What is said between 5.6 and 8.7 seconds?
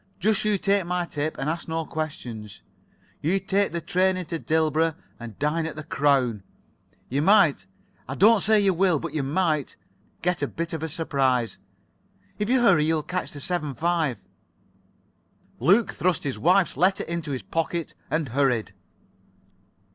at the 'Crown.' You might—I don't say